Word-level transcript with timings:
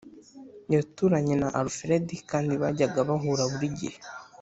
yaturanye 0.73 1.33
na 1.41 1.47
Alfred 1.59 2.07
kandi 2.29 2.53
bajyaga 2.61 2.99
bahura 3.09 3.43
buri 3.51 3.67
gihe 3.79 3.97